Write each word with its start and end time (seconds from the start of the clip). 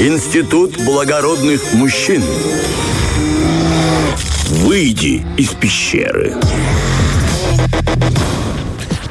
Институт 0.00 0.82
благородных 0.82 1.74
мужчин. 1.74 2.22
Выйди 4.48 5.22
из 5.36 5.50
пещеры. 5.50 6.32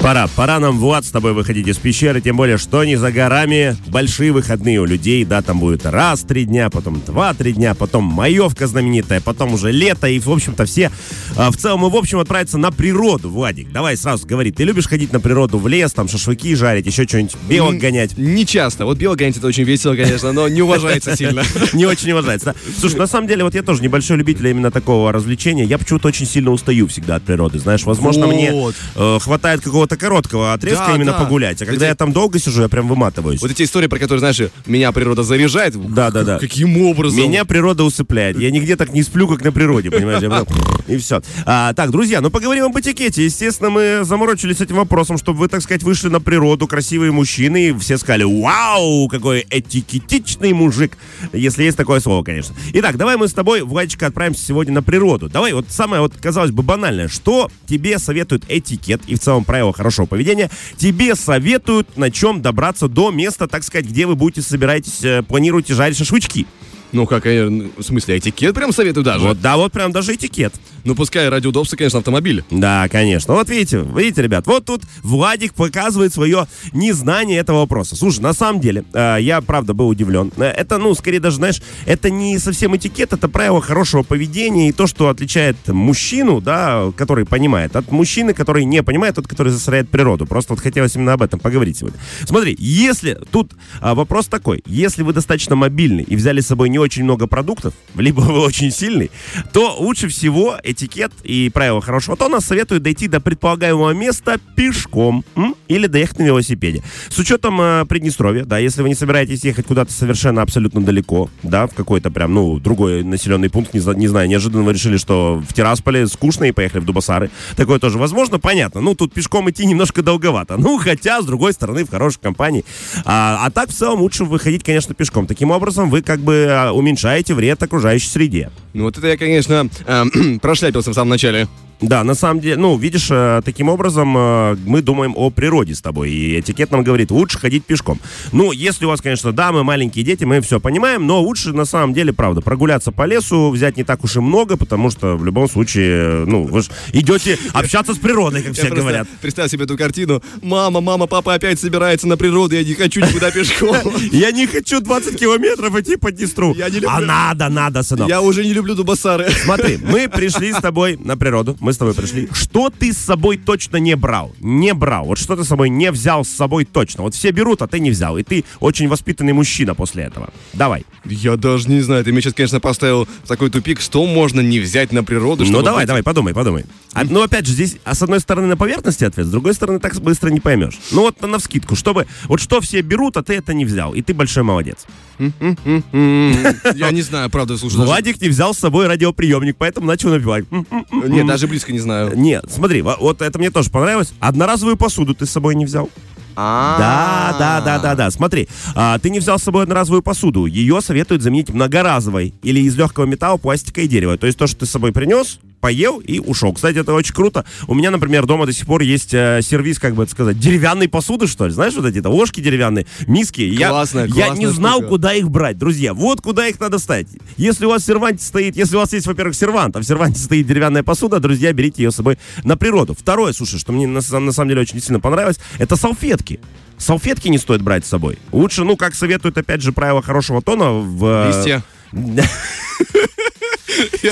Пора, 0.02 0.28
пора 0.36 0.60
нам, 0.60 0.80
Влад, 0.80 1.06
с 1.06 1.12
тобой 1.12 1.34
выходить 1.34 1.68
из 1.68 1.78
пещеры, 1.78 2.22
тем 2.22 2.38
более, 2.38 2.58
что 2.58 2.86
не 2.86 2.96
за 2.96 3.12
горами 3.12 3.76
большие 3.88 4.32
выходные 4.32 4.80
у 4.80 4.86
людей, 4.86 5.26
да, 5.26 5.42
там 5.42 5.60
будет 5.60 5.86
раз 5.86 6.22
три 6.22 6.46
дня, 6.46 6.70
потом 6.70 7.02
два-три 7.06 7.52
дня, 7.52 7.76
потом 7.76 8.06
маевка 8.06 8.66
знаменитая, 8.66 9.20
потом 9.20 9.54
уже 9.54 9.72
лето, 9.72 10.08
и, 10.08 10.18
в 10.20 10.30
общем-то, 10.30 10.66
все 10.66 10.90
а, 11.36 11.52
в 11.52 11.58
целом 11.58 11.86
и 11.86 11.90
в 11.90 11.96
общем 11.96 12.20
отправятся 12.20 12.58
на 12.58 12.72
природу, 12.72 13.30
Владик. 13.30 13.72
Давай 13.72 13.98
сразу 13.98 14.26
говори, 14.26 14.52
ты 14.52 14.64
любишь 14.64 14.88
ходить 14.88 15.12
на 15.12 15.20
природу 15.20 15.60
в 15.60 15.68
лес, 15.68 15.92
там 15.92 16.08
шашлыки 16.08 16.56
жарить, 16.56 16.86
еще 16.86 17.06
что-нибудь, 17.06 17.36
белок 17.50 17.76
гонять? 17.76 18.18
Не 18.18 18.46
часто. 18.46 18.86
Вот 18.86 18.98
белок 18.98 19.18
гонять 19.18 19.38
это 19.38 19.48
очень 19.48 19.64
весело, 19.64 19.96
конечно, 19.96 20.32
но 20.32 20.48
не 20.48 20.62
уважается 20.62 21.16
сильно. 21.16 21.44
Не 21.74 21.86
очень 21.86 22.12
уважается, 22.12 22.54
да. 22.54 22.56
Слушай, 22.80 22.96
на 22.98 23.08
самом 23.08 23.28
деле, 23.28 23.44
вот 23.44 23.54
я 23.54 23.64
тоже 23.64 23.82
небольшой 23.84 24.18
любитель 24.18 24.48
именно 24.48 24.72
такого 24.72 25.12
развлечения. 25.12 25.66
Я 25.66 25.78
почему-то 25.78 26.08
очень 26.08 26.26
сильно 26.26 26.52
устаю 26.52 26.88
всегда 26.88 27.16
от 27.16 27.24
природы, 27.24 27.60
знаешь, 27.60 27.84
возможно, 27.84 28.28
мне 28.28 28.54
э, 28.96 29.20
хватает 29.20 29.62
какого-то 29.62 29.89
короткого 29.98 30.54
отрезка 30.54 30.88
Да, 30.88 30.96
именно 30.96 31.12
да. 31.14 31.20
погулять. 31.20 31.62
А 31.62 31.66
когда 31.66 31.86
Эти- 31.86 31.90
я 31.92 31.96
там 31.96 32.12
долго 32.14 32.40
сижу, 32.40 32.62
я 32.62 32.70
прям 32.70 32.88
выматываюсь. 32.88 33.42
Вот 33.42 33.52
эти 33.52 33.64
истории, 33.64 33.88
про 33.88 34.00
которые, 34.00 34.20
знаешь, 34.20 34.42
меня 34.66 34.92
природа 34.92 35.24
заряжает. 35.24 35.76
Да, 35.94 36.12
да, 36.12 36.24
да. 36.24 36.40
Каким 36.40 36.82
образом? 36.82 37.20
Меня 37.20 37.46
природа 37.46 37.84
усыпляет. 37.84 38.38
Я 38.40 38.52
нигде 38.52 38.76
так 38.76 38.94
не 38.94 39.04
сплю, 39.04 39.28
как 39.28 39.44
на 39.44 39.52
природе, 39.52 39.92
понимаешь? 39.92 40.24
И 40.88 40.98
все. 40.98 41.22
А, 41.46 41.74
так, 41.74 41.92
друзья, 41.92 42.22
ну 42.22 42.30
поговорим 42.30 42.66
об 42.66 42.80
этикете. 42.80 43.24
Естественно, 43.26 43.70
мы 43.70 44.00
заморочились 44.04 44.58
с 44.58 44.62
этим 44.62 44.76
вопросом, 44.78 45.18
чтобы 45.18 45.40
вы, 45.40 45.48
так 45.48 45.62
сказать, 45.62 45.84
вышли 45.84 46.10
на 46.10 46.20
природу, 46.20 46.68
красивые 46.68 47.12
мужчины, 47.12 47.70
и 47.70 47.74
все 47.78 47.98
сказали, 47.98 48.24
вау, 48.24 49.08
какой 49.08 49.46
этикетичный 49.50 50.54
мужик. 50.54 50.98
Если 51.34 51.64
есть 51.64 51.78
такое 51.78 52.00
слово, 52.00 52.24
конечно. 52.24 52.56
Итак, 52.74 52.98
давай 52.98 53.18
мы 53.18 53.28
с 53.28 53.34
тобой, 53.34 53.62
Владичка, 53.62 54.08
отправимся 54.08 54.46
сегодня 54.46 54.74
на 54.74 54.84
природу. 54.84 55.30
Давай, 55.30 55.54
вот 55.54 55.66
самое, 55.70 56.02
вот, 56.02 56.14
казалось 56.20 56.52
бы, 56.52 56.64
банальное. 56.64 57.08
Что 57.08 57.50
тебе 57.68 58.00
советует 58.00 58.44
этикет 58.50 59.02
и 59.08 59.16
в 59.16 59.20
целом 59.20 59.44
правила 59.44 59.72
хорошего 59.80 60.06
поведения? 60.06 60.50
Тебе 60.78 61.16
советуют, 61.16 61.98
на 61.98 62.12
чем 62.12 62.42
добраться 62.42 62.88
до 62.88 63.12
места, 63.12 63.48
так 63.48 63.64
сказать, 63.64 63.86
где 63.86 64.06
вы 64.06 64.16
будете 64.16 64.42
собираетесь, 64.42 65.04
э, 65.04 65.24
планируете 65.24 65.74
жарить 65.74 65.98
шашлычки. 65.98 66.46
Ну, 66.92 67.06
как, 67.06 67.26
э, 67.26 67.48
в 67.48 67.82
смысле, 67.82 68.18
этикет 68.18 68.54
прям 68.56 68.72
советую 68.72 69.04
даже? 69.04 69.28
Вот, 69.28 69.42
да, 69.42 69.58
вот 69.58 69.72
прям 69.72 69.92
даже 69.92 70.16
этикет. 70.16 70.54
Ну, 70.90 70.96
пускай 70.96 71.30
ради 71.30 71.46
удобства, 71.46 71.78
конечно, 71.78 72.00
автомобиль. 72.00 72.44
Да, 72.50 72.88
конечно. 72.90 73.36
Вот 73.36 73.48
видите, 73.48 73.86
видите, 73.96 74.24
ребят, 74.24 74.48
вот 74.48 74.66
тут 74.66 74.82
Владик 75.04 75.54
показывает 75.54 76.12
свое 76.12 76.48
незнание 76.74 77.38
этого 77.38 77.60
вопроса. 77.60 77.96
Слушай, 77.96 78.22
на 78.22 78.34
самом 78.34 78.60
деле, 78.60 78.84
э, 78.92 79.18
я 79.20 79.40
правда 79.42 79.76
был 79.76 79.88
удивлен. 79.88 80.32
Э, 80.38 80.46
Это, 80.46 80.80
ну, 80.80 80.96
скорее 80.96 81.20
даже, 81.20 81.36
знаешь, 81.36 81.62
это 81.86 82.10
не 82.10 82.40
совсем 82.40 82.76
этикет, 82.76 83.14
это 83.14 83.30
правило 83.30 83.62
хорошего 83.62 84.02
поведения 84.02 84.70
и 84.70 84.72
то, 84.72 84.88
что 84.88 85.10
отличает 85.10 85.58
мужчину, 85.68 86.42
да, 86.42 86.92
который 86.98 87.24
понимает, 87.24 87.76
от 87.76 87.92
мужчины, 87.92 88.34
который 88.34 88.66
не 88.66 88.82
понимает, 88.82 89.14
тот, 89.14 89.28
который 89.28 89.50
засоряет 89.52 89.90
природу. 89.90 90.26
Просто 90.26 90.54
вот 90.54 90.60
хотелось 90.60 90.96
именно 90.96 91.14
об 91.14 91.22
этом 91.22 91.40
поговорить 91.40 91.78
сегодня. 91.78 92.00
Смотри, 92.26 92.56
если 92.58 93.16
тут 93.30 93.52
а, 93.80 93.94
вопрос 93.94 94.26
такой, 94.26 94.64
если 94.66 95.04
вы 95.04 95.14
достаточно 95.14 95.56
мобильный 95.56 96.04
и 96.04 96.16
взяли 96.16 96.42
с 96.42 96.48
собой 96.48 96.70
не 96.70 96.80
очень 96.80 97.04
много 97.04 97.28
продуктов, 97.28 97.76
либо 97.94 98.22
вы 98.22 98.40
очень 98.40 98.72
сильный, 98.72 99.12
то 99.54 99.76
лучше 99.78 100.08
всего 100.08 100.58
этикет 100.80 101.12
и 101.24 101.50
правила 101.54 101.82
хорошего 101.82 102.16
тона 102.16 102.40
советуют 102.40 102.84
дойти 102.84 103.08
до 103.08 103.20
предполагаемого 103.20 103.92
места 103.92 104.40
пешком 104.56 105.24
м, 105.36 105.56
или 105.68 105.88
доехать 105.88 106.20
на 106.20 106.24
велосипеде. 106.24 106.84
С 107.10 107.18
учетом 107.20 107.60
э, 107.62 107.86
Приднестровья, 107.86 108.46
да, 108.46 108.58
если 108.58 108.82
вы 108.82 108.90
не 108.90 108.96
собираетесь 108.96 109.44
ехать 109.44 109.66
куда-то 109.66 109.92
совершенно 109.92 110.42
абсолютно 110.42 110.82
далеко, 110.82 111.30
да, 111.44 111.68
в 111.68 111.74
какой-то 111.74 112.12
прям, 112.12 112.34
ну, 112.34 112.60
другой 112.60 113.04
населенный 113.04 113.50
пункт, 113.50 113.74
не, 113.74 113.82
не 113.98 114.08
знаю, 114.08 114.28
неожиданно 114.28 114.64
вы 114.64 114.74
решили, 114.74 114.98
что 114.98 115.44
в 115.48 115.54
Тирасполе 115.54 116.08
скучно 116.08 116.46
и 116.46 116.52
поехали 116.52 116.82
в 116.82 116.86
Дубасары. 116.86 117.30
Такое 117.56 117.80
тоже 117.80 117.98
возможно, 117.98 118.40
понятно. 118.40 118.82
Ну, 118.82 118.96
тут 118.96 119.14
пешком 119.14 119.50
идти 119.50 119.66
немножко 119.66 120.02
долговато. 120.02 120.58
Ну, 120.58 120.78
хотя, 120.78 121.22
с 121.22 121.26
другой 121.26 121.54
стороны, 121.54 121.86
в 121.86 121.90
хорошей 121.90 122.20
компании. 122.22 122.64
А, 123.06 123.46
а 123.46 123.52
так, 123.52 123.70
в 123.70 123.74
целом, 123.74 124.02
лучше 124.02 124.24
выходить, 124.24 124.64
конечно, 124.64 124.94
пешком. 124.94 125.28
Таким 125.28 125.52
образом, 125.52 125.90
вы 125.90 126.02
как 126.02 126.20
бы 126.20 126.48
а, 126.50 126.72
уменьшаете 126.72 127.34
вред 127.34 127.62
окружающей 127.62 128.08
среде. 128.08 128.52
Ну, 128.74 128.84
вот 128.84 128.98
это 128.98 129.08
я, 129.08 129.18
конечно, 129.18 129.70
э, 129.86 130.06
прошляпился 130.42 130.92
в 130.92 130.94
самом 130.94 131.10
начале. 131.10 131.48
Да, 131.82 132.04
на 132.04 132.14
самом 132.14 132.42
деле, 132.42 132.58
ну, 132.58 132.78
видишь, 132.78 133.08
э, 133.10 133.42
таким 133.44 133.70
образом 133.70 134.16
э, 134.18 134.58
мы 134.66 134.82
думаем 134.82 135.14
о 135.16 135.30
природе 135.30 135.76
с 135.76 135.82
тобой. 135.82 136.12
И 136.12 136.40
этикет 136.40 136.72
нам 136.72 136.84
говорит, 136.84 137.10
лучше 137.12 137.40
ходить 137.40 137.64
пешком. 137.66 138.00
Ну, 138.32 138.52
если 138.52 138.86
у 138.86 138.90
вас, 138.90 139.02
конечно, 139.02 139.32
да, 139.32 139.52
мы 139.52 139.64
маленькие 139.64 140.04
дети, 140.04 140.26
мы 140.26 140.42
все 140.42 140.60
понимаем, 140.60 141.08
но 141.08 141.22
лучше, 141.22 141.54
на 141.54 141.66
самом 141.66 141.94
деле, 141.94 142.12
правда, 142.12 142.42
прогуляться 142.42 142.92
по 142.92 143.06
лесу, 143.06 143.50
взять 143.50 143.78
не 143.78 143.84
так 143.84 144.04
уж 144.04 144.18
и 144.18 144.20
много, 144.20 144.58
потому 144.58 144.90
что 144.90 145.16
в 145.16 145.24
любом 145.24 145.50
случае, 145.50 146.26
ну, 146.26 146.44
вы 146.44 146.64
же 146.64 146.70
идете 146.92 147.38
общаться 147.54 147.94
с 147.94 147.98
природой, 147.98 148.44
как 148.44 148.54
все 148.54 148.70
говорят. 148.70 149.08
Представь 149.22 149.50
себе 149.50 149.64
эту 149.64 149.78
картину. 149.78 150.22
Мама, 150.42 150.82
мама, 150.82 151.08
папа 151.08 151.34
опять 151.34 151.60
собирается 151.60 152.08
на 152.08 152.18
природу, 152.18 152.56
я 152.56 152.64
не 152.64 152.74
хочу 152.74 153.00
никуда 153.00 153.32
пешком. 153.32 153.78
Я 154.12 154.32
не 154.32 154.48
хочу 154.48 154.82
20 154.82 155.20
километров 155.20 155.76
идти 155.78 155.96
по 155.96 156.12
Днестру. 156.12 156.54
Я 156.56 156.70
не 156.70 156.76
люблю. 156.76 156.90
А 156.90 157.00
надо, 157.00 157.50
надо, 157.50 157.84
сынок. 157.84 158.10
Я 158.10 158.22
уже 158.22 158.44
не 158.44 158.54
люблю 158.54 158.76
Дубасары. 158.76 159.30
Смотри, 159.30 159.78
мы 159.82 160.10
пришли 160.14 160.52
с 160.52 160.58
тобой 160.58 160.98
на 160.98 161.16
природу, 161.16 161.58
мы 161.70 161.74
с 161.74 161.78
тобой 161.78 161.94
пришли. 161.94 162.28
Что 162.34 162.72
ты 162.72 162.92
с 162.92 162.98
собой 162.98 163.38
точно 163.38 163.78
не 163.78 163.96
брал? 163.96 164.34
Не 164.40 164.74
брал. 164.74 165.06
Вот 165.06 165.20
что 165.20 165.36
ты 165.36 165.44
с 165.44 165.48
собой 165.48 165.70
не 165.70 165.92
взял 165.92 166.26
с 166.26 166.30
собой 166.30 166.66
точно? 166.66 167.04
Вот 167.04 167.14
все 167.14 167.30
берут, 167.30 167.62
а 167.62 167.68
ты 167.68 167.80
не 167.80 167.92
взял. 167.92 168.18
И 168.18 168.24
ты 168.24 168.44
очень 168.60 168.88
воспитанный 168.88 169.34
мужчина 169.34 169.76
после 169.76 170.04
этого. 170.06 170.30
Давай. 170.54 170.84
Я 171.06 171.38
даже 171.38 171.70
не 171.70 171.82
знаю, 171.82 172.04
ты 172.04 172.12
меня 172.12 172.22
сейчас, 172.22 172.34
конечно, 172.34 172.60
поставил 172.60 173.08
в 173.24 173.28
такой 173.28 173.52
тупик, 173.52 173.82
что 173.82 174.04
можно 174.08 174.42
не 174.42 174.60
взять 174.60 174.92
на 174.92 175.04
природу, 175.04 175.46
Ну 175.46 175.62
давай, 175.62 175.84
быть- 175.84 175.88
давай, 175.88 176.02
подумай, 176.04 176.34
подумай. 176.34 176.66
А, 176.94 177.04
ну 177.04 177.22
опять 177.22 177.46
же, 177.46 177.54
здесь, 177.54 177.78
а 177.84 177.94
с 177.94 178.02
одной 178.02 178.20
стороны 178.20 178.48
на 178.48 178.58
поверхности 178.58 179.04
ответ, 179.04 179.28
с 179.28 179.30
другой 179.30 179.54
стороны 179.54 179.80
так 179.80 179.94
быстро 180.02 180.30
не 180.30 180.40
поймешь. 180.40 180.80
Ну 180.92 181.02
вот 181.02 181.22
на 181.22 181.38
вскидку, 181.38 181.76
чтобы, 181.76 182.08
вот 182.26 182.42
что 182.42 182.62
все 182.62 182.82
берут, 182.82 183.16
а 183.18 183.22
ты 183.22 183.34
это 183.36 183.54
не 183.54 183.64
взял. 183.66 183.94
И 183.94 184.02
ты 184.02 184.16
большой 184.16 184.42
молодец. 184.42 184.88
Я 185.20 186.92
не 186.92 187.02
знаю, 187.02 187.30
правда, 187.30 187.58
слушай. 187.58 187.76
Владик 187.76 188.22
не 188.22 188.30
взял 188.30 188.54
с 188.54 188.58
собой 188.58 188.88
радиоприемник, 188.88 189.58
поэтому 189.58 189.86
начал 189.86 190.10
м. 190.14 190.66
Нет, 190.92 191.28
даже 191.28 191.48
близко 191.48 191.59
не 191.68 191.80
знаю. 191.80 192.12
Нет, 192.16 192.46
смотри, 192.50 192.82
во- 192.82 192.98
вот 193.00 193.22
это 193.22 193.38
мне 193.40 193.50
тоже 193.52 193.70
понравилось. 193.70 194.14
Одноразовую 194.20 194.78
посуду 194.78 195.14
ты 195.14 195.26
с 195.26 195.30
собой 195.32 195.56
не 195.56 195.66
взял. 195.66 195.90
Да, 196.36 197.36
да, 197.38 197.62
да, 197.62 197.80
да, 197.80 197.96
да. 197.96 198.12
Смотри, 198.12 198.48
а, 198.74 198.98
ты 199.00 199.10
не 199.10 199.20
взял 199.20 199.38
с 199.38 199.44
собой 199.44 199.64
одноразовую 199.64 200.02
посуду. 200.02 200.46
Ее 200.46 200.80
советуют 200.82 201.22
заменить 201.22 201.50
многоразовой 201.50 202.34
или 202.44 202.62
из 202.62 202.78
легкого 202.78 203.06
металла, 203.06 203.38
пластика 203.38 203.82
и 203.82 203.88
дерева. 203.90 204.18
То 204.18 204.26
есть 204.26 204.40
то, 204.40 204.48
что 204.48 204.60
ты 204.60 204.66
с 204.66 204.70
собой 204.70 204.94
принес, 204.94 205.40
поел 205.60 206.00
и 206.00 206.20
ушел. 206.20 206.54
Кстати, 206.54 206.78
это 206.78 206.94
очень 206.94 207.14
круто. 207.14 207.46
У 207.68 207.74
меня, 207.74 207.92
например, 207.92 208.26
дома 208.26 208.46
до 208.46 208.54
сих 208.54 208.66
пор 208.66 208.82
есть 208.82 209.14
э, 209.14 209.42
сервис, 209.44 209.80
как 209.80 209.96
бы 209.96 210.04
это 210.04 210.12
сказать, 210.12 210.40
деревянной 210.40 210.88
посуды, 210.88 211.28
что 211.28 211.46
ли. 211.46 211.52
Знаешь, 211.52 211.74
вот 211.76 211.86
эти 211.86 211.98
-то, 211.98 212.10
ложки 212.10 212.42
деревянные, 212.42 212.86
миски. 213.08 213.42
Я- 213.42 213.70
Классная, 213.70 214.06
я, 214.08 214.14
классная 214.28 214.38
не 214.38 214.48
знал, 214.48 214.74
штука. 214.78 214.88
куда 214.90 215.14
их 215.14 215.30
брать, 215.30 215.58
друзья. 215.58 215.94
Вот 215.94 216.22
куда 216.22 216.48
их 216.48 216.60
надо 216.60 216.80
ставить. 216.80 217.08
Если 217.38 217.66
у 217.66 217.70
вас 217.70 217.84
в 217.84 217.86
серванте 217.86 218.24
стоит, 218.24 218.56
если 218.56 218.76
у 218.76 218.80
вас 218.80 218.94
есть, 218.94 219.08
во-первых, 219.08 219.36
сервант, 219.36 219.76
а 219.76 219.80
в 219.80 219.84
серванте 219.84 220.20
стоит 220.20 220.48
деревянная 220.48 220.84
посуда, 220.84 221.20
друзья, 221.20 221.52
берите 221.54 221.84
ее 221.84 221.92
с 221.92 221.96
собой 221.96 222.18
на 222.44 222.58
природу. 222.58 222.96
Второе, 222.98 223.34
слушай, 223.34 223.60
что 223.60 223.72
мне 223.74 223.88
на, 223.88 224.02
на 224.20 224.32
самом 224.32 224.50
деле 224.50 224.62
очень 224.62 224.82
сильно 224.82 225.00
понравилось, 225.00 225.40
это 225.58 225.76
салфетки. 225.76 226.40
Салфетки 226.78 227.28
не 227.28 227.38
стоит 227.38 227.62
брать 227.62 227.86
с 227.86 227.90
собой. 227.90 228.18
Лучше, 228.32 228.64
ну, 228.64 228.78
как 228.78 228.96
советуют, 228.96 229.38
опять 229.38 229.62
же, 229.62 229.74
правила 229.74 230.02
хорошего 230.02 230.42
тона 230.42 230.72
в... 230.72 231.06
э, 231.06 231.28
Листья. 231.28 231.64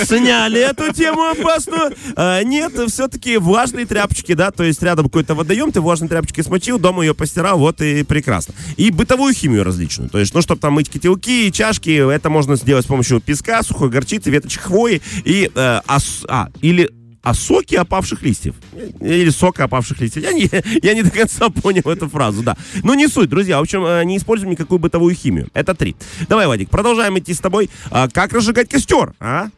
Сняли 0.06 0.60
эту 0.60 0.94
тему 0.94 1.24
опасную. 1.24 1.96
А, 2.16 2.42
нет, 2.44 2.74
все-таки 2.90 3.38
влажные 3.38 3.86
тряпочки, 3.86 4.34
да, 4.34 4.52
то 4.52 4.64
есть 4.64 4.82
рядом 4.82 5.06
какой-то 5.06 5.36
водоем, 5.36 5.72
ты 5.72 5.82
влажной 5.82 6.10
тряпочкой 6.10 6.44
смочил, 6.44 6.80
дома 6.80 7.04
ее 7.04 7.14
постирал, 7.14 7.58
вот 7.60 7.82
и 7.82 8.04
прекрасно. 8.04 8.54
И 8.76 8.92
бытовую 8.92 9.34
химию 9.34 9.64
различную. 9.64 10.10
То 10.10 10.20
есть, 10.20 10.34
ну, 10.34 10.42
чтобы 10.42 10.62
там 10.62 10.74
мыть 10.74 10.90
котелки, 10.90 11.52
чашки, 11.52 12.14
это 12.14 12.30
можно 12.30 12.56
сделать 12.56 12.86
с 12.86 12.88
помощью 12.88 13.20
песка, 13.20 13.64
сухой 13.64 13.90
горчицы, 13.90 14.30
веточек 14.30 14.64
хвои 14.64 15.02
и, 15.24 15.52
э, 15.54 15.82
а, 16.28 16.50
или 16.62 16.90
а 17.28 17.34
соки 17.34 17.76
опавших 17.76 18.24
листьев. 18.24 18.56
Или 19.02 19.30
сока 19.32 19.66
опавших 19.66 20.00
листьев. 20.00 20.24
Я 20.24 20.32
не, 20.32 20.50
я 20.82 20.94
не 20.94 21.04
до 21.04 21.12
конца 21.12 21.50
понял 21.50 21.82
эту 21.82 22.08
фразу, 22.08 22.42
да. 22.42 22.56
Но 22.84 22.96
не 22.96 23.10
суть, 23.10 23.30
друзья. 23.30 23.58
В 23.58 23.64
общем, 23.64 23.86
э, 23.86 24.06
не 24.06 24.16
используем 24.16 24.52
никакую 24.52 24.80
бытовую 24.80 25.14
химию. 25.14 25.50
Это 25.54 25.76
три. 25.76 25.98
Давай, 26.30 26.48
Вадик, 26.48 26.70
продолжаем 26.70 27.20
идти 27.20 27.34
с 27.34 27.40
тобой. 27.40 27.70
А, 27.92 28.08
как 28.08 28.32
разжигать 28.32 28.70
костер, 28.70 29.14
а? 29.20 29.50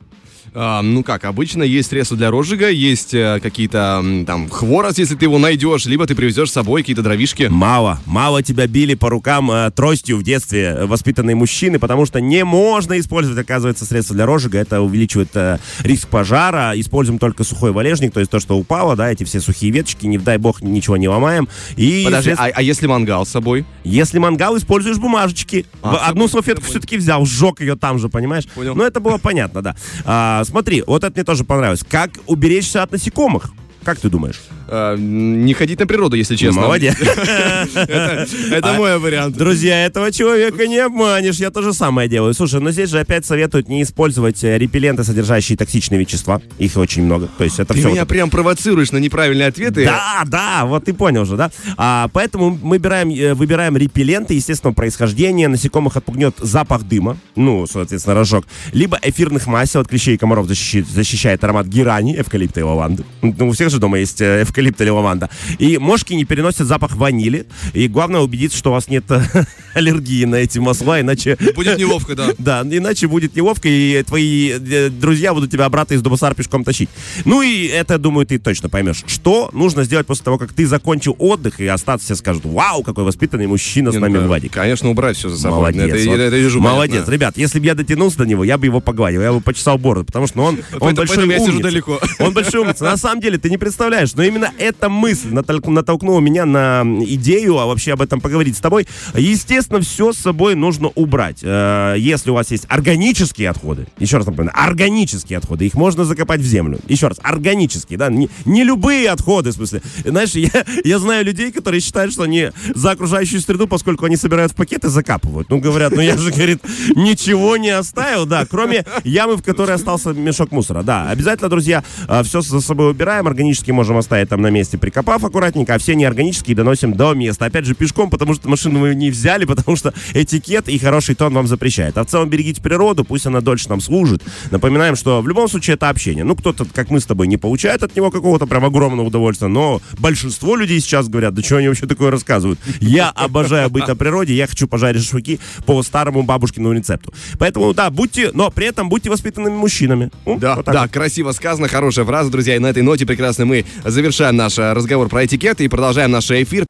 А, 0.53 0.81
ну 0.81 1.03
как, 1.03 1.25
обычно 1.25 1.63
есть 1.63 1.89
средства 1.89 2.17
для 2.17 2.29
розжига, 2.31 2.69
есть 2.69 3.13
э, 3.13 3.39
какие-то 3.41 4.03
там 4.25 4.49
хворост, 4.49 4.97
если 4.99 5.15
ты 5.15 5.25
его 5.25 5.37
найдешь, 5.37 5.85
либо 5.85 6.05
ты 6.07 6.15
привезешь 6.15 6.49
с 6.49 6.53
собой 6.53 6.81
какие-то 6.81 7.01
дровишки. 7.01 7.47
Мало, 7.49 7.99
мало 8.05 8.41
тебя 8.43 8.67
били 8.67 8.93
по 8.95 9.09
рукам 9.09 9.51
э, 9.51 9.71
тростью 9.71 10.17
в 10.17 10.23
детстве 10.23 10.63
э, 10.63 10.85
воспитанные 10.85 11.35
мужчины, 11.35 11.79
потому 11.79 12.05
что 12.05 12.19
не 12.21 12.43
можно 12.43 12.99
использовать, 12.99 13.39
оказывается, 13.39 13.85
средства 13.85 14.15
для 14.15 14.25
розжига. 14.25 14.57
Это 14.57 14.81
увеличивает 14.81 15.29
э, 15.35 15.59
риск 15.83 16.07
пожара. 16.07 16.73
Используем 16.75 17.19
только 17.19 17.43
сухой 17.43 17.71
валежник, 17.71 18.13
то 18.13 18.19
есть 18.19 18.31
то, 18.31 18.39
что 18.39 18.57
упало, 18.57 18.95
да, 18.95 19.11
эти 19.11 19.23
все 19.23 19.39
сухие 19.39 19.71
веточки, 19.71 20.05
не 20.05 20.17
дай 20.17 20.37
бог 20.37 20.61
ничего 20.61 20.97
не 20.97 21.07
ломаем. 21.07 21.47
И 21.75 22.03
Подожди, 22.05 22.31
средств- 22.31 22.39
а, 22.39 22.51
а 22.53 22.61
если 22.61 22.87
мангал 22.87 23.25
с 23.25 23.29
собой? 23.29 23.65
Если 23.83 24.19
мангал, 24.19 24.57
используешь 24.57 24.97
бумажечки. 24.97 25.65
А, 25.81 26.07
Одну 26.09 26.27
салфетку 26.27 26.65
все-таки 26.65 26.97
взял, 26.97 27.25
сжег 27.25 27.61
ее 27.61 27.75
там 27.75 27.99
же, 27.99 28.09
понимаешь? 28.09 28.45
Понял. 28.47 28.75
Ну, 28.75 28.83
это 28.83 28.99
было 28.99 29.17
понятно, 29.17 29.61
да. 29.61 29.75
А, 30.05 30.38
смотри, 30.43 30.83
вот 30.85 31.03
это 31.03 31.13
мне 31.15 31.23
тоже 31.23 31.43
понравилось. 31.43 31.83
Как 31.89 32.11
уберечься 32.27 32.83
от 32.83 32.91
насекомых? 32.91 33.51
Как 33.83 33.99
ты 33.99 34.09
думаешь? 34.09 34.41
М, 34.71 35.45
не 35.45 35.53
ходить 35.53 35.79
на 35.79 35.87
природу, 35.87 36.15
если 36.15 36.35
честно. 36.35 36.61
Молодец. 36.61 36.95
Это, 36.99 38.27
А, 38.61 38.73
мой 38.73 38.97
вариант. 38.97 39.35
Друзья, 39.37 39.85
этого 39.85 40.11
человека 40.11 40.67
не 40.67 40.77
обманешь, 40.79 41.35
я 41.35 41.49
то 41.51 41.61
же 41.61 41.73
самое 41.73 42.09
делаю. 42.09 42.33
Слушай, 42.33 42.59
но 42.59 42.71
здесь 42.71 42.89
же 42.89 42.99
опять 42.99 43.25
советуют 43.25 43.69
не 43.69 43.83
использовать 43.83 44.43
э, 44.43 44.57
репелленты, 44.57 45.03
содержащие 45.03 45.57
токсичные 45.57 45.99
вещества. 45.99 46.41
Их 46.57 46.75
очень 46.77 47.03
много. 47.03 47.29
То 47.37 47.43
есть 47.43 47.59
это 47.59 47.73
Ты 47.73 47.79
все. 47.79 47.89
меня 47.89 48.05
прям 48.05 48.29
провоцируешь 48.29 48.91
на 48.91 48.97
неправильные 48.97 49.47
ответы. 49.47 49.85
Да, 49.85 50.23
да, 50.25 50.65
вот 50.65 50.85
ты 50.85 50.93
понял 50.93 51.25
же, 51.25 51.35
да? 51.37 51.51
А, 51.77 52.09
поэтому 52.13 52.57
мы 52.61 52.79
выбираем, 52.79 53.09
э, 53.09 53.33
выбираем 53.33 53.75
репелленты 53.77 54.33
естественного 54.33 54.73
происхождения. 54.75 55.47
Насекомых 55.47 55.97
отпугнет 55.97 56.35
запах 56.39 56.83
дыма, 56.83 57.17
ну, 57.35 57.65
соответственно, 57.67 58.15
рожок. 58.15 58.45
Либо 58.73 58.97
эфирных 59.01 59.47
масел 59.47 59.81
от 59.81 59.87
клещей 59.87 60.15
и 60.15 60.17
комаров 60.17 60.47
защищает, 60.47 60.87
защищает 60.87 61.43
аромат 61.43 61.67
герани, 61.67 62.15
эвкалипта 62.19 62.59
и 62.59 62.63
лаванды. 62.63 63.03
Ну, 63.21 63.49
у 63.49 63.51
всех 63.51 63.69
же 63.69 63.79
дома 63.79 63.99
есть 63.99 64.21
э, 64.21 64.43
эвкалипт 64.59 64.81
или 64.81 64.89
лаванда. 64.89 65.29
И 65.57 65.77
мошки 65.77 66.13
не 66.13 66.25
переносят 66.25 66.67
запах 66.67 66.95
ванили. 66.95 67.45
И 67.73 67.87
главное 67.87 68.21
убедиться, 68.21 68.57
что 68.57 68.69
у 68.69 68.73
вас 68.73 68.87
нет 68.87 69.05
аллергии 69.73 70.25
на 70.25 70.35
эти 70.35 70.59
масла, 70.59 71.01
иначе... 71.01 71.37
Будет 71.55 71.77
неловко, 71.77 72.15
да. 72.15 72.29
Да, 72.37 72.61
иначе 72.63 73.07
будет 73.07 73.35
неловко, 73.35 73.67
и 73.67 74.01
твои 74.03 74.51
э, 74.51 74.89
друзья 74.89 75.33
будут 75.33 75.51
тебя 75.51 75.65
обратно 75.65 75.93
из 75.93 76.01
Дубасар 76.01 76.33
пешком 76.33 76.63
тащить. 76.63 76.89
Ну 77.25 77.41
и 77.41 77.67
это, 77.67 77.97
думаю, 77.97 78.25
ты 78.25 78.39
точно 78.39 78.69
поймешь. 78.69 79.03
Что 79.07 79.49
нужно 79.53 79.83
сделать 79.83 80.07
после 80.07 80.23
того, 80.23 80.37
как 80.37 80.53
ты 80.53 80.65
закончил 80.65 81.15
отдых, 81.19 81.59
и 81.59 81.67
остаться 81.67 82.05
все 82.05 82.15
скажут, 82.15 82.45
вау, 82.45 82.83
какой 82.83 83.03
воспитанный 83.03 83.47
мужчина 83.47 83.91
с 83.91 83.95
нами 83.95 84.17
ну, 84.17 84.25
в 84.25 84.27
Вадик. 84.27 84.53
Конечно, 84.53 84.89
убрать 84.89 85.17
все 85.17 85.29
за 85.29 85.37
собой. 85.37 85.59
Молодец. 85.59 85.83
Это, 85.83 86.09
вот. 86.09 86.19
это, 86.19 86.35
я 86.35 86.41
вижу, 86.41 86.59
Молодец. 86.59 86.91
понятно. 86.91 87.11
Ребят, 87.11 87.37
если 87.37 87.59
бы 87.59 87.65
я 87.65 87.75
дотянулся 87.75 88.17
до 88.19 88.25
него, 88.25 88.43
я 88.43 88.57
бы 88.57 88.65
его 88.65 88.79
погладил, 88.79 89.21
я 89.21 89.33
бы 89.33 89.41
почесал 89.41 89.77
бороду, 89.77 90.05
потому 90.05 90.27
что 90.27 90.41
он, 90.41 90.55
он 90.55 90.79
Поэтому- 90.79 90.95
большой 90.95 91.27
поэтому 91.27 91.57
умница. 91.57 92.23
Он 92.23 92.33
большой 92.33 92.61
умница. 92.61 92.83
На 92.85 92.97
самом 92.97 93.21
деле, 93.21 93.37
ты 93.37 93.49
не 93.49 93.57
представляешь, 93.57 94.13
но 94.15 94.23
именно 94.23 94.48
эта 94.57 94.89
мысль 94.89 95.29
натол- 95.29 95.69
натолкнула 95.69 96.19
меня 96.19 96.45
на 96.45 96.83
идею, 97.05 97.57
а 97.59 97.65
вообще 97.65 97.93
об 97.93 98.01
этом 98.01 98.21
поговорить 98.21 98.57
с 98.57 98.59
тобой. 98.59 98.87
Естественно, 99.15 99.81
все 99.81 100.13
с 100.13 100.17
собой 100.17 100.55
нужно 100.55 100.89
убрать. 100.95 101.39
Э, 101.41 101.95
Если 101.97 102.31
у 102.31 102.33
вас 102.33 102.51
есть 102.51 102.65
органические 102.69 103.49
отходы, 103.49 103.87
еще 103.99 104.17
раз 104.17 104.25
напоминаю, 104.25 104.57
органические 104.59 105.37
отходы, 105.37 105.65
их 105.65 105.73
можно 105.75 106.05
закопать 106.05 106.41
в 106.41 106.45
землю. 106.45 106.79
Еще 106.87 107.07
раз, 107.07 107.17
органические, 107.21 107.97
да, 107.97 108.09
не, 108.09 108.29
не 108.45 108.63
любые 108.63 109.09
отходы, 109.09 109.51
в 109.51 109.53
смысле. 109.53 109.81
Знаешь, 110.03 110.31
я, 110.31 110.65
я 110.83 110.99
знаю 110.99 111.25
людей, 111.25 111.51
которые 111.51 111.81
считают, 111.81 112.13
что 112.13 112.23
они 112.23 112.51
за 112.75 112.91
окружающую 112.91 113.41
среду, 113.41 113.67
поскольку 113.67 114.05
они 114.05 114.15
собирают 114.15 114.51
в 114.51 114.55
пакеты, 114.55 114.89
закапывают. 114.89 115.49
Ну, 115.49 115.59
говорят, 115.59 115.93
ну 115.93 116.01
я 116.01 116.17
же, 116.17 116.31
говорит, 116.31 116.59
ничего 116.95 117.57
не 117.57 117.69
оставил, 117.69 118.25
да, 118.25 118.45
кроме 118.45 118.85
ямы, 119.03 119.37
в 119.37 119.43
которой 119.43 119.75
остался 119.75 120.13
мешок 120.13 120.51
мусора. 120.51 120.83
Да, 120.83 121.09
обязательно, 121.09 121.49
друзья, 121.49 121.83
все 122.23 122.41
за 122.41 122.61
собой 122.61 122.91
убираем, 122.91 123.27
органические 123.27 123.73
можем 123.73 123.97
оставить 123.97 124.29
там 124.29 124.38
на 124.41 124.49
месте, 124.49 124.77
прикопав 124.77 125.23
аккуратненько, 125.23 125.75
а 125.75 125.77
все 125.77 125.95
неорганические 125.95 126.55
доносим 126.55 126.93
до 126.93 127.13
места. 127.13 127.45
Опять 127.45 127.65
же, 127.65 127.75
пешком, 127.75 128.09
потому 128.09 128.33
что 128.33 128.49
машину 128.49 128.79
мы 128.79 128.95
не 128.95 129.11
взяли, 129.11 129.45
потому 129.49 129.75
что 129.77 129.93
этикет 130.13 130.67
и 130.69 130.77
хороший 130.77 131.15
тон 131.15 131.33
вам 131.33 131.47
запрещает. 131.47 131.97
А 131.97 132.03
в 132.03 132.07
целом 132.07 132.29
берегите 132.29 132.61
природу, 132.61 133.03
пусть 133.03 133.25
она 133.25 133.41
дольше 133.41 133.69
нам 133.69 133.81
служит. 133.81 134.23
Напоминаем, 134.51 134.95
что 134.95 135.21
в 135.21 135.27
любом 135.27 135.47
случае 135.47 135.75
это 135.75 135.89
общение. 135.89 136.23
Ну, 136.23 136.35
кто-то, 136.35 136.65
как 136.65 136.89
мы 136.89 136.99
с 136.99 137.05
тобой, 137.05 137.27
не 137.27 137.37
получает 137.37 137.83
от 137.83 137.95
него 137.95 138.11
какого-то 138.11 138.47
прям 138.47 138.65
огромного 138.65 139.07
удовольствия, 139.07 139.47
но 139.47 139.81
большинство 139.97 140.55
людей 140.55 140.79
сейчас 140.79 141.07
говорят, 141.07 141.33
да 141.33 141.41
что 141.41 141.57
они 141.57 141.67
вообще 141.67 141.87
такое 141.87 142.11
рассказывают? 142.11 142.59
Я 142.79 143.09
обожаю 143.09 143.69
быть 143.69 143.87
на 143.87 143.95
природе, 143.95 144.33
я 144.33 144.47
хочу 144.47 144.67
пожарить 144.67 145.03
шашлыки 145.03 145.39
по 145.65 145.81
старому 145.83 146.23
бабушкиному 146.23 146.73
рецепту. 146.73 147.13
Поэтому, 147.37 147.73
да, 147.73 147.89
будьте, 147.89 148.31
но 148.33 148.49
при 148.51 148.67
этом 148.67 148.89
будьте 148.89 149.09
воспитанными 149.09 149.55
мужчинами. 149.55 150.11
Ну, 150.25 150.37
Да, 150.37 150.55
вот 150.55 150.65
да, 150.65 150.83
вот. 150.83 150.91
красиво 150.91 151.31
сказано, 151.31 151.67
хорошая 151.67 152.05
фраза, 152.05 152.29
друзья. 152.31 152.55
И 152.55 152.59
на 152.59 152.67
этой 152.67 152.83
ноте 152.83 153.05
прекрасно 153.05 153.45
мы 153.45 153.65
завершаем 153.85 154.28
наш 154.35 154.57
э, 154.57 154.73
разговор 154.73 155.09
про 155.09 155.25
этикет 155.25 155.61
и 155.61 155.67
продолжаем 155.67 156.11
наш 156.11 156.29
эфир. 156.31 156.65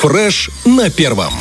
Фреш 0.00 0.50
на 0.64 0.90
первом. 0.90 1.32